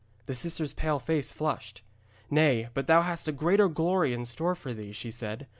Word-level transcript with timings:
The 0.25 0.33
sister's 0.33 0.73
pale 0.73 0.97
face 0.97 1.31
flushed. 1.31 1.83
'Nay, 2.31 2.69
but 2.73 2.87
thou 2.87 3.03
hadst 3.03 3.27
a 3.27 3.31
greater 3.31 3.67
glory 3.69 4.13
in 4.13 4.25
store 4.25 4.55
for 4.55 4.73
thee,' 4.73 4.93
she 4.93 5.11
said. 5.11 5.45